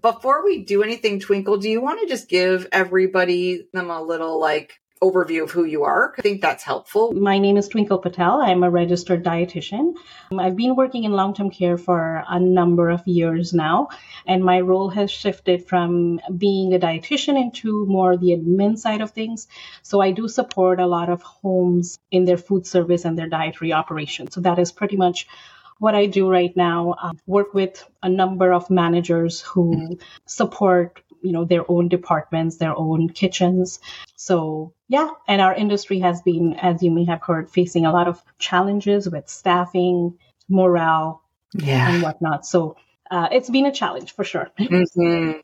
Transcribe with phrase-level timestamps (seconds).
[0.00, 4.40] Before we do anything, Twinkle, do you want to just give everybody them a little
[4.40, 6.14] like overview of who you are.
[6.18, 7.12] I think that's helpful.
[7.12, 8.40] My name is Twinkle Patel.
[8.40, 9.94] I'm a registered dietitian.
[10.38, 13.88] I've been working in long term care for a number of years now,
[14.26, 19.10] and my role has shifted from being a dietitian into more the admin side of
[19.10, 19.46] things.
[19.82, 23.72] So I do support a lot of homes in their food service and their dietary
[23.72, 24.34] operations.
[24.34, 25.26] So that is pretty much
[25.84, 26.94] what I do right now.
[27.00, 32.76] Um, work with a number of managers who support you know their own departments their
[32.76, 33.80] own kitchens
[34.14, 38.08] so yeah and our industry has been as you may have heard facing a lot
[38.08, 40.18] of challenges with staffing
[40.50, 41.22] morale
[41.54, 41.88] yeah.
[41.88, 42.76] and whatnot so
[43.10, 44.50] uh, it's been a challenge for sure.
[44.58, 45.38] mm-hmm.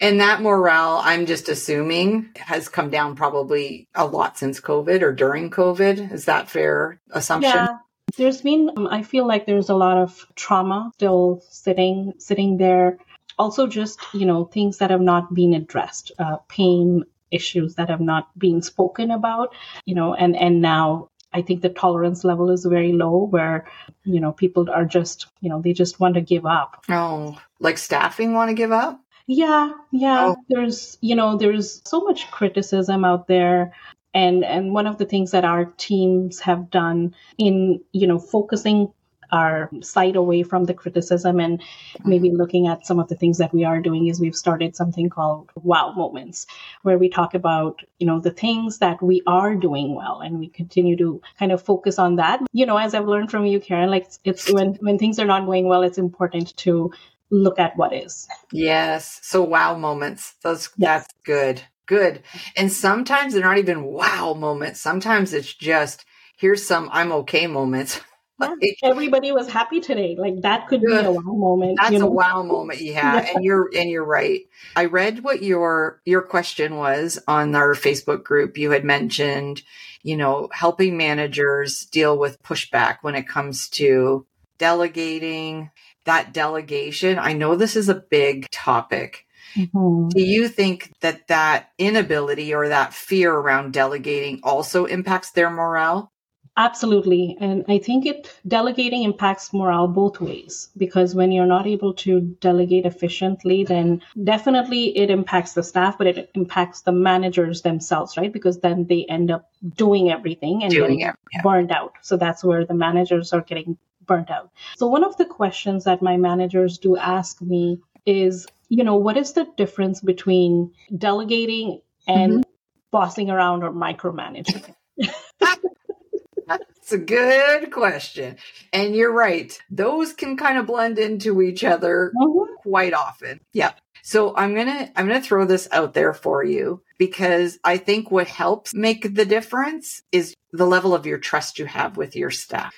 [0.00, 5.12] And that morale, I'm just assuming, has come down probably a lot since COVID or
[5.12, 6.12] during COVID.
[6.12, 7.50] Is that fair assumption?
[7.50, 7.78] Yeah.
[8.16, 12.98] There's been, um, I feel like there's a lot of trauma still sitting, sitting there.
[13.38, 18.00] Also just you know things that have not been addressed uh, pain issues that have
[18.00, 22.64] not been spoken about you know and and now i think the tolerance level is
[22.64, 23.66] very low where
[24.04, 26.84] you know people are just you know they just want to give up.
[26.88, 29.00] Oh like staffing want to give up?
[29.26, 30.28] Yeah yeah.
[30.28, 30.36] Oh.
[30.48, 33.72] there's you know there's so much criticism out there
[34.16, 38.92] and and one of the things that our teams have done in you know focusing
[39.32, 41.60] our sight away from the criticism and
[42.04, 45.10] maybe looking at some of the things that we are doing is we've started something
[45.10, 46.46] called wow moments
[46.82, 50.20] where we talk about you know the things that we are doing well.
[50.20, 52.40] And we continue to kind of focus on that.
[52.52, 55.30] You know as i've learned from you karen like it's, it's when when things are
[55.34, 56.92] not going well it's important to
[57.30, 58.28] look at what is.
[58.52, 59.18] Yes.
[59.22, 60.34] So wow moments.
[60.42, 61.02] Those yes.
[61.02, 62.22] that's good good
[62.56, 66.04] and sometimes they're not even wow moments sometimes it's just
[66.36, 68.00] here's some i'm okay moments
[68.82, 70.16] everybody was happy today.
[70.18, 71.78] Like that could be a wow moment.
[71.80, 72.06] That's you know?
[72.06, 72.80] a wow moment.
[72.80, 73.14] Yeah.
[73.22, 73.32] yeah.
[73.34, 74.42] And you're and you're right.
[74.74, 78.58] I read what your your question was on our Facebook group.
[78.58, 79.62] You had mentioned,
[80.02, 84.26] you know, helping managers deal with pushback when it comes to
[84.58, 85.70] delegating,
[86.04, 87.18] that delegation.
[87.18, 89.25] I know this is a big topic.
[89.54, 90.08] Mm-hmm.
[90.08, 96.12] Do you think that that inability or that fear around delegating also impacts their morale?
[96.58, 97.36] Absolutely.
[97.38, 102.22] And I think it delegating impacts morale both ways because when you're not able to
[102.40, 108.32] delegate efficiently, then definitely it impacts the staff, but it impacts the managers themselves, right?
[108.32, 111.42] Because then they end up doing everything and doing getting it, yeah.
[111.42, 111.92] burned out.
[112.00, 113.76] So that's where the managers are getting
[114.06, 114.50] burnt out.
[114.78, 119.16] So one of the questions that my managers do ask me is, you know, what
[119.16, 122.50] is the difference between delegating and mm-hmm.
[122.90, 124.74] bossing around or micromanaging?
[126.46, 128.36] That's a good question.
[128.72, 129.56] And you're right.
[129.70, 132.54] Those can kind of blend into each other mm-hmm.
[132.62, 133.40] quite often.
[133.52, 133.72] Yeah.
[134.02, 137.76] So I'm going to I'm going to throw this out there for you because I
[137.76, 142.14] think what helps make the difference is the level of your trust you have with
[142.14, 142.72] your staff.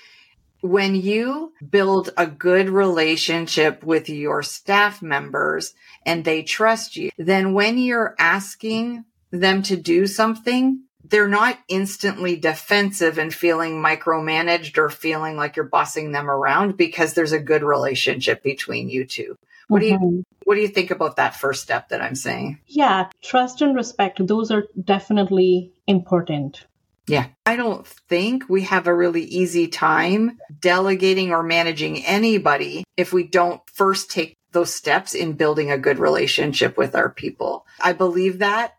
[0.60, 5.74] When you build a good relationship with your staff members
[6.04, 12.36] and they trust you, then when you're asking them to do something, they're not instantly
[12.36, 17.62] defensive and feeling micromanaged or feeling like you're bossing them around because there's a good
[17.62, 19.36] relationship between you two.
[19.68, 19.84] What mm-hmm.
[19.84, 20.20] do you mm-hmm.
[20.44, 22.60] what do you think about that first step that I'm saying?
[22.66, 26.66] Yeah, trust and respect, those are definitely important.
[27.08, 27.28] Yeah.
[27.46, 33.24] I don't think we have a really easy time delegating or managing anybody if we
[33.24, 37.66] don't first take those steps in building a good relationship with our people.
[37.80, 38.74] I believe that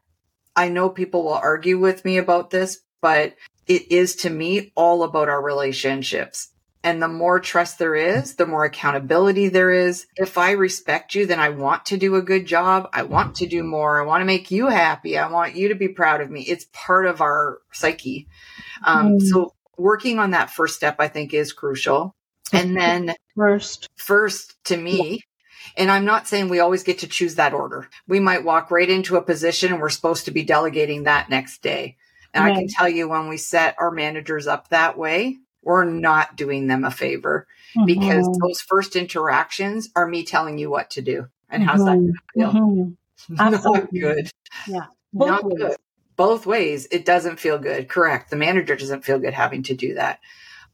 [0.55, 3.35] I know people will argue with me about this, but
[3.67, 6.49] it is to me all about our relationships.
[6.81, 10.07] And the more trust there is, the more accountability there is.
[10.15, 12.89] If I respect you, then I want to do a good job.
[12.93, 14.01] I want to do more.
[14.01, 15.17] I want to make you happy.
[15.17, 16.41] I want you to be proud of me.
[16.41, 18.27] It's part of our psyche.
[18.85, 19.21] Um, mm.
[19.21, 22.15] So working on that first step, I think is crucial.
[22.53, 25.21] And then first, first to me,
[25.77, 27.89] and I'm not saying we always get to choose that order.
[28.07, 31.61] We might walk right into a position and we're supposed to be delegating that next
[31.61, 31.97] day.
[32.33, 32.53] And right.
[32.53, 36.67] I can tell you when we set our managers up that way, we're not doing
[36.67, 37.85] them a favor mm-hmm.
[37.85, 41.27] because those first interactions are me telling you what to do.
[41.49, 41.69] And mm-hmm.
[41.69, 42.51] how's that to feel?
[42.51, 42.89] Mm-hmm.
[43.29, 44.31] Not good.
[44.65, 44.85] Yeah.
[45.11, 45.57] Both not ways.
[45.57, 45.77] good.
[46.15, 47.89] Both ways, it doesn't feel good.
[47.89, 48.29] Correct.
[48.29, 50.19] The manager doesn't feel good having to do that.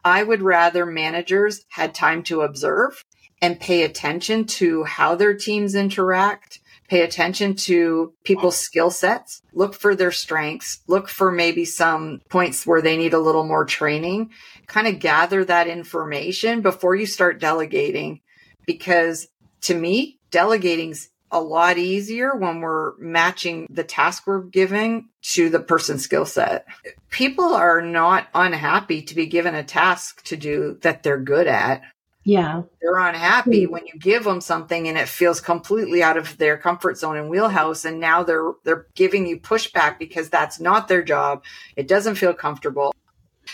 [0.03, 3.03] I would rather managers had time to observe
[3.41, 9.73] and pay attention to how their teams interact, pay attention to people's skill sets, look
[9.73, 14.31] for their strengths, look for maybe some points where they need a little more training,
[14.67, 18.21] kind of gather that information before you start delegating.
[18.65, 19.27] Because
[19.61, 25.59] to me, delegating's a lot easier when we're matching the task we're giving to the
[25.59, 26.65] person's skill set.
[27.09, 31.81] People are not unhappy to be given a task to do that they're good at.
[32.25, 32.63] Yeah.
[32.81, 33.69] They're unhappy mm.
[33.69, 37.29] when you give them something and it feels completely out of their comfort zone and
[37.29, 41.43] wheelhouse and now they're they're giving you pushback because that's not their job.
[41.75, 42.93] It doesn't feel comfortable.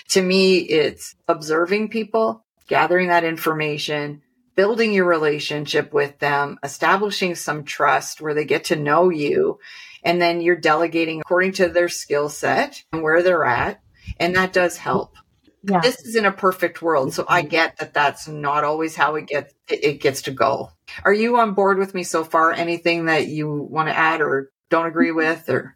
[0.10, 4.22] To me, it's observing people, gathering that information,
[4.56, 9.60] building your relationship with them, establishing some trust where they get to know you,
[10.02, 13.82] and then you're delegating according to their skill set and where they're at.
[14.18, 15.18] And that does help.
[15.64, 15.80] Yeah.
[15.80, 17.14] This is in a perfect world.
[17.14, 17.50] So I mm-hmm.
[17.50, 20.72] get that that's not always how it gets, it gets to go.
[21.04, 22.52] Are you on board with me so far?
[22.52, 25.18] Anything that you want to add or don't agree mm-hmm.
[25.18, 25.76] with or?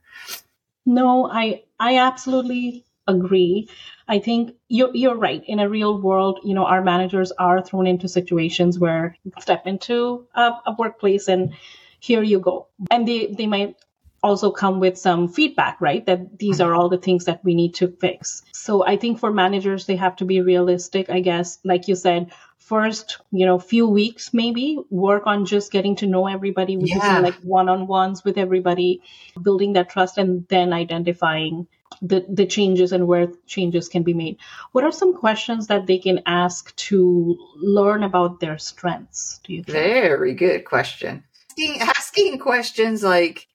[0.85, 3.69] No, I, I absolutely agree.
[4.07, 5.43] I think you're, you're right.
[5.45, 9.67] In a real world, you know, our managers are thrown into situations where you step
[9.67, 11.53] into a, a workplace and
[11.99, 12.67] here you go.
[12.89, 13.75] And they, they might
[14.25, 16.05] also come with some feedback, right?
[16.05, 18.41] That these are all the things that we need to fix.
[18.53, 21.59] So I think for managers, they have to be realistic, I guess.
[21.63, 26.27] Like you said, first, you know, few weeks maybe work on just getting to know
[26.27, 27.19] everybody, yeah.
[27.19, 29.01] like one on ones with everybody,
[29.41, 31.67] building that trust and then identifying
[32.01, 34.37] the, the changes and where changes can be made.
[34.71, 39.39] What are some questions that they can ask to learn about their strengths?
[39.43, 39.77] Do you think?
[39.77, 41.23] Very good question.
[41.51, 43.47] Asking, asking questions like,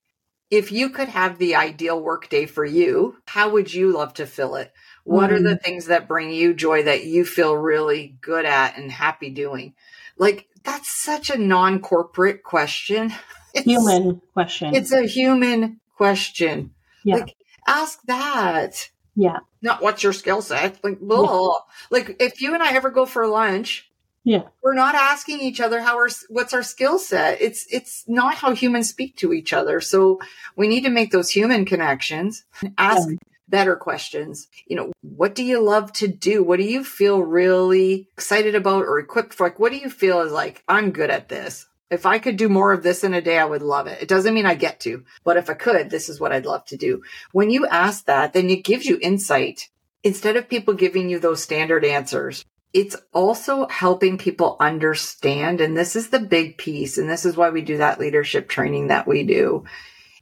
[0.51, 4.55] if you could have the ideal workday for you, how would you love to fill
[4.55, 4.71] it?
[5.05, 5.33] What mm.
[5.33, 5.61] are the mm.
[5.61, 9.73] things that bring you joy that you feel really good at and happy doing?
[10.17, 13.13] Like, that's such a non corporate question.
[13.53, 14.73] It's, human question.
[14.73, 16.71] It's a human question.
[17.03, 17.15] Yeah.
[17.15, 17.35] Like,
[17.67, 18.89] ask that.
[19.13, 19.39] Yeah.
[19.61, 20.81] Not what's your skill set.
[20.85, 21.49] Like, blah.
[21.51, 21.59] Yeah.
[21.89, 23.90] Like, if you and I ever go for lunch,
[24.23, 24.43] yeah.
[24.61, 27.41] We're not asking each other how our what's our skill set.
[27.41, 29.81] It's it's not how humans speak to each other.
[29.81, 30.19] So
[30.55, 33.15] we need to make those human connections and ask yeah.
[33.47, 34.47] better questions.
[34.67, 36.43] You know, what do you love to do?
[36.43, 39.47] What do you feel really excited about or equipped for?
[39.47, 41.67] Like what do you feel is like I'm good at this?
[41.89, 44.01] If I could do more of this in a day, I would love it.
[44.01, 46.63] It doesn't mean I get to, but if I could, this is what I'd love
[46.67, 47.01] to do.
[47.33, 49.67] When you ask that, then it gives you insight
[50.01, 52.45] instead of people giving you those standard answers.
[52.73, 55.59] It's also helping people understand.
[55.61, 56.97] And this is the big piece.
[56.97, 59.65] And this is why we do that leadership training that we do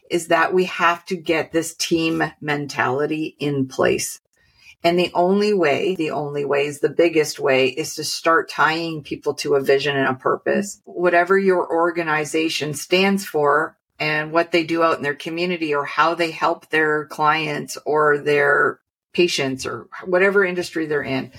[0.09, 4.19] is that we have to get this team mentality in place.
[4.83, 9.03] And the only way, the only way is the biggest way is to start tying
[9.03, 10.81] people to a vision and a purpose.
[10.85, 16.15] Whatever your organization stands for and what they do out in their community or how
[16.15, 18.79] they help their clients or their
[19.11, 21.31] patients or whatever industry they're in.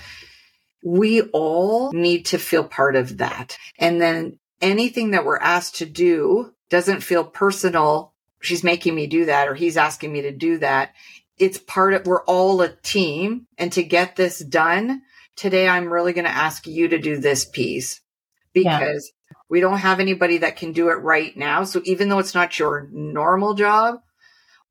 [0.82, 3.58] We all need to feel part of that.
[3.78, 8.14] And then anything that we're asked to do doesn't feel personal.
[8.40, 10.92] She's making me do that or he's asking me to do that
[11.40, 13.46] it's part of, we're all a team.
[13.58, 15.02] And to get this done
[15.34, 18.00] today, I'm really going to ask you to do this piece
[18.52, 19.36] because yeah.
[19.48, 21.64] we don't have anybody that can do it right now.
[21.64, 24.02] So even though it's not your normal job,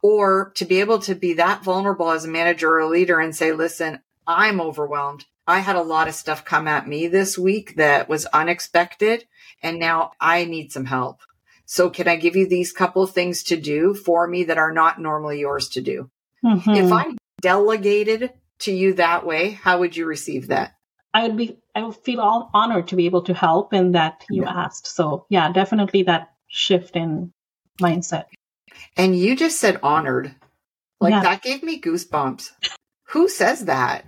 [0.01, 3.35] or to be able to be that vulnerable as a manager or a leader and
[3.35, 5.25] say, listen, I'm overwhelmed.
[5.49, 9.25] I had a lot of stuff come at me this week that was unexpected.
[9.63, 11.21] And now I need some help.
[11.65, 15.01] So can I give you these couple things to do for me that are not
[15.01, 16.09] normally yours to do?
[16.45, 16.69] Mm-hmm.
[16.69, 17.05] If I
[17.41, 20.75] delegated to you that way, how would you receive that?
[21.13, 24.25] I would be, I would feel all honored to be able to help in that
[24.29, 24.51] you yeah.
[24.51, 24.87] asked.
[24.87, 27.33] So yeah, definitely that shift in
[27.81, 28.25] mindset.
[28.95, 30.35] And you just said honored.
[31.01, 31.21] Like yeah.
[31.21, 32.51] that gave me goosebumps.
[33.09, 34.05] Who says that?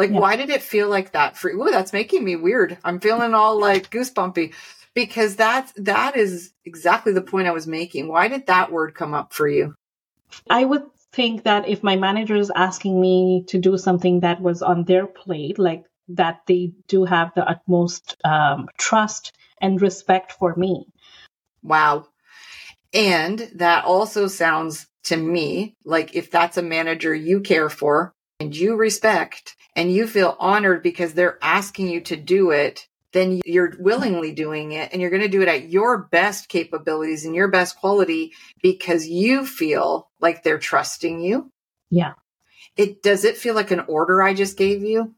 [0.00, 0.20] Like, yeah.
[0.20, 2.78] why did it feel like that for Ooh, that's making me weird.
[2.82, 4.54] I'm feeling all like goosebumpy
[4.94, 8.08] because that's, that is exactly the point I was making.
[8.08, 9.74] Why did that word come up for you?
[10.48, 14.62] I would think that if my manager is asking me to do something that was
[14.62, 20.56] on their plate, like that they do have the utmost um, trust and respect for
[20.56, 20.86] me.
[21.62, 22.06] Wow.
[22.94, 28.56] And that also sounds to me like if that's a manager you care for and
[28.56, 33.74] you respect and you feel honored because they're asking you to do it, then you're
[33.78, 37.48] willingly doing it and you're going to do it at your best capabilities and your
[37.48, 38.32] best quality
[38.62, 41.52] because you feel like they're trusting you.
[41.90, 42.14] Yeah.
[42.76, 45.14] It does it feel like an order I just gave you?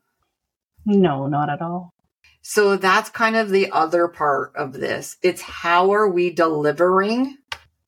[0.85, 1.93] No, not at all.
[2.41, 5.17] So that's kind of the other part of this.
[5.23, 7.39] It's how are we delivering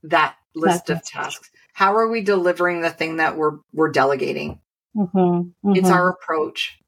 [0.05, 1.51] that list that's of tasks?
[1.73, 4.61] How are we delivering the thing that we're we're delegating?
[4.97, 5.77] Mm-hmm, mm-hmm.
[5.77, 6.79] It's our approach.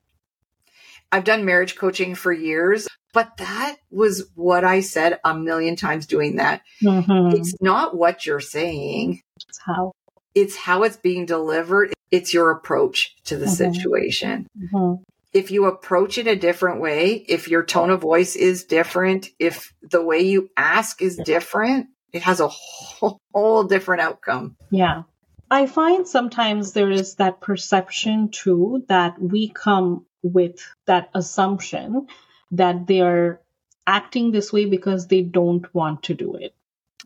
[1.13, 6.05] I've done marriage coaching for years But that was what I said a million times
[6.05, 6.61] doing that.
[6.83, 7.35] Mm-hmm.
[7.35, 9.23] It's not what you're saying.
[9.49, 9.93] It's how.
[10.35, 11.95] It's how it's being delivered.
[12.11, 13.73] It's your approach to the mm-hmm.
[13.73, 14.47] situation.
[14.59, 15.03] Mm-hmm.
[15.33, 19.73] If you approach it a different way, if your tone of voice is different, if
[19.81, 24.57] the way you ask is different, it has a whole, whole different outcome.
[24.71, 25.05] Yeah.
[25.51, 32.09] I find sometimes there is that perception too that we come with that assumption
[32.53, 33.41] that they're
[33.87, 36.55] acting this way because they don't want to do it.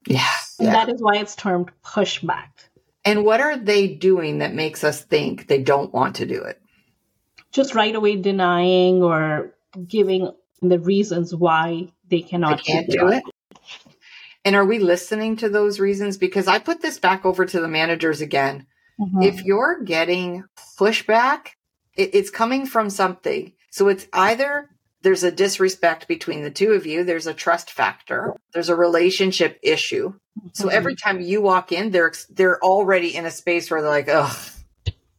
[0.06, 0.26] Yeah.
[0.58, 0.72] yeah.
[0.72, 2.48] That is why it's termed pushback.
[3.04, 6.60] And what are they doing that makes us think they don't want to do it?
[7.52, 9.54] Just right away denying or
[9.86, 10.32] giving
[10.62, 13.22] the reasons why they cannot they can't do it.
[14.44, 16.16] And are we listening to those reasons?
[16.16, 18.66] Because I put this back over to the managers again.
[19.00, 19.22] Mm-hmm.
[19.22, 20.44] If you're getting
[20.78, 21.48] pushback,
[21.94, 23.52] it, it's coming from something.
[23.70, 24.68] So it's either
[25.02, 29.58] there's a disrespect between the two of you, there's a trust factor, there's a relationship
[29.62, 30.10] issue.
[30.10, 30.48] Mm-hmm.
[30.54, 34.08] So every time you walk in, they're they're already in a space where they're like,
[34.08, 34.34] "Oh,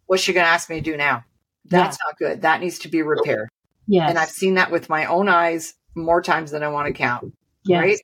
[0.05, 1.23] what's she going to ask me to do now?"
[1.65, 2.07] That's yeah.
[2.07, 2.41] not good.
[2.41, 3.49] That needs to be repaired.
[3.87, 4.09] Yes.
[4.09, 7.33] And I've seen that with my own eyes more times than I want to count.
[7.63, 7.81] Yes.
[7.81, 7.99] Right?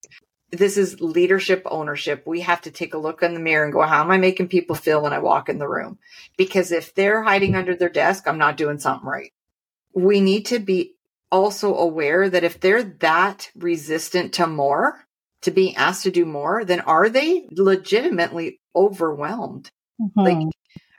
[0.51, 2.23] This is leadership ownership.
[2.25, 4.47] We have to take a look in the mirror and go, how am I making
[4.47, 5.99] people feel when I walk in the room?
[6.37, 9.33] Because if they're hiding under their desk, I'm not doing something right.
[9.93, 10.93] We need to be
[11.31, 15.05] also aware that if they're that resistant to more,
[15.41, 19.69] to being asked to do more, then are they legitimately overwhelmed?
[19.99, 20.19] Mm-hmm.
[20.19, 20.47] Like,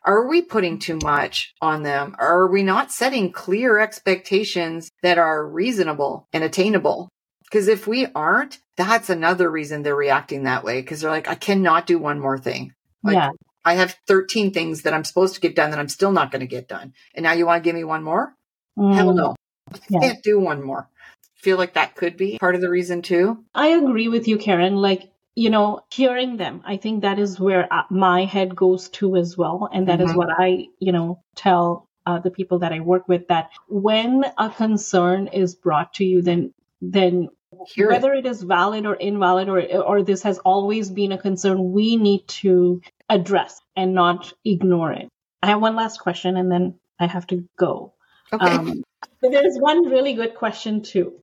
[0.04, 2.14] are we putting too much on them?
[2.18, 7.08] Are we not setting clear expectations that are reasonable and attainable?
[7.50, 10.80] Because if we aren't, that's another reason they're reacting that way.
[10.80, 12.74] Because they're like, I cannot do one more thing.
[13.02, 13.30] Like, yeah.
[13.64, 16.40] I have 13 things that I'm supposed to get done that I'm still not going
[16.40, 16.94] to get done.
[17.14, 18.34] And now you want to give me one more?
[18.78, 18.94] Mm.
[18.94, 19.34] Hell no.
[19.72, 20.00] I yeah.
[20.00, 20.88] can't do one more.
[21.36, 23.44] Feel like that could be part of the reason too.
[23.54, 24.76] I agree with you, Karen.
[24.76, 29.16] Like, you know, hearing them, I think that is where uh, my head goes to
[29.16, 29.68] as well.
[29.72, 30.10] And that mm-hmm.
[30.10, 34.24] is what I, you know, tell uh, the people that I work with that when
[34.36, 37.28] a concern is brought to you, then then
[37.66, 38.26] Hear whether it.
[38.26, 42.28] it is valid or invalid or or this has always been a concern we need
[42.28, 45.08] to address and not ignore it.
[45.42, 47.94] I have one last question and then i have to go.
[48.32, 48.50] Okay.
[48.50, 48.84] Um,
[49.22, 51.20] there's one really good question too.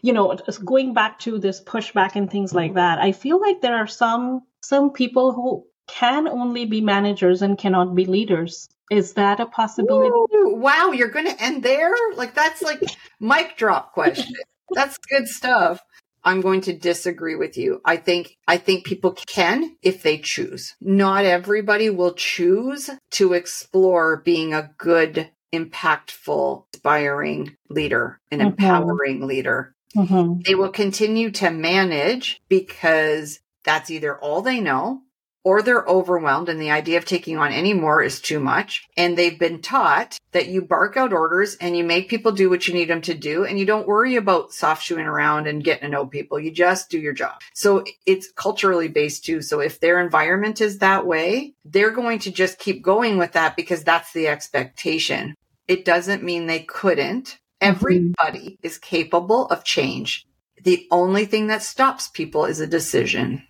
[0.00, 3.76] You know going back to this pushback and things like that i feel like there
[3.76, 8.68] are some some people who can only be managers and cannot be leaders.
[8.90, 10.08] Is that a possibility?
[10.08, 11.92] Ooh, wow you're going to end there?
[12.14, 12.82] Like that's like
[13.20, 14.34] mic drop question
[14.74, 15.80] that's good stuff.
[16.24, 17.80] I'm going to disagree with you.
[17.84, 20.74] I think I think people can if they choose.
[20.80, 28.48] Not everybody will choose to explore being a good, impactful, inspiring leader, an mm-hmm.
[28.48, 29.74] empowering leader.
[29.96, 30.40] Mm-hmm.
[30.44, 35.02] They will continue to manage because that's either all they know
[35.44, 38.86] or they're overwhelmed and the idea of taking on any more is too much.
[38.96, 42.68] And they've been taught that you bark out orders and you make people do what
[42.68, 43.44] you need them to do.
[43.44, 46.38] And you don't worry about soft shoeing around and getting to know people.
[46.38, 47.40] You just do your job.
[47.54, 49.40] So it's culturally based too.
[49.40, 53.56] So if their environment is that way, they're going to just keep going with that
[53.56, 55.34] because that's the expectation.
[55.66, 57.24] It doesn't mean they couldn't.
[57.24, 57.68] Mm-hmm.
[57.70, 58.66] Everybody mm-hmm.
[58.66, 60.26] is capable of change.
[60.62, 63.44] The only thing that stops people is a decision.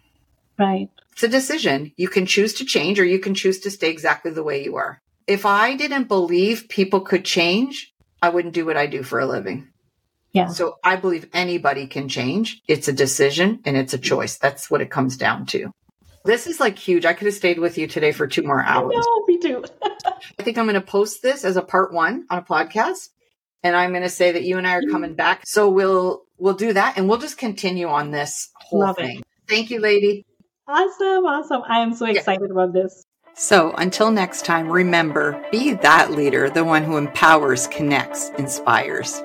[0.58, 0.88] Right.
[1.12, 1.92] It's a decision.
[1.96, 4.76] You can choose to change or you can choose to stay exactly the way you
[4.76, 5.00] are.
[5.26, 9.26] If I didn't believe people could change, I wouldn't do what I do for a
[9.26, 9.68] living.
[10.32, 10.48] Yeah.
[10.48, 12.62] So I believe anybody can change.
[12.68, 14.38] It's a decision and it's a choice.
[14.38, 15.72] That's what it comes down to.
[16.24, 17.04] This is like huge.
[17.04, 18.94] I could have stayed with you today for two more hours.
[18.94, 19.64] No, me too.
[19.84, 23.08] I think I'm going to post this as a part one on a podcast.
[23.62, 25.46] And I'm going to say that you and I are coming back.
[25.46, 29.18] So we'll, we'll do that and we'll just continue on this whole Love thing.
[29.18, 29.24] It.
[29.48, 30.26] Thank you, lady.
[30.68, 31.24] Awesome.
[31.24, 31.62] Awesome.
[31.66, 32.52] I am so excited yeah.
[32.52, 33.04] about this.
[33.34, 39.22] So until next time, remember be that leader, the one who empowers, connects, inspires.